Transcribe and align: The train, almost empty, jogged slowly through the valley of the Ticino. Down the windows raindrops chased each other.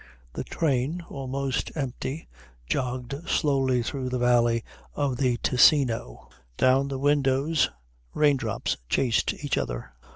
The 0.33 0.43
train, 0.43 1.03
almost 1.11 1.71
empty, 1.75 2.27
jogged 2.65 3.29
slowly 3.29 3.83
through 3.83 4.09
the 4.09 4.17
valley 4.17 4.63
of 4.95 5.17
the 5.17 5.37
Ticino. 5.43 6.27
Down 6.57 6.87
the 6.87 6.97
windows 6.97 7.69
raindrops 8.15 8.77
chased 8.89 9.31
each 9.35 9.59
other. 9.59 9.93